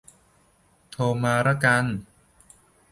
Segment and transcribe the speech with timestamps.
[0.91, 1.85] โทรมาละกัน